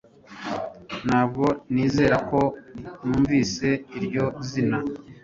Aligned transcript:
Ntabwo 1.07 1.45
nizera 1.73 2.17
ko 2.29 2.39
numvise 3.05 3.69
iryo 3.97 4.25
zina 4.49 4.79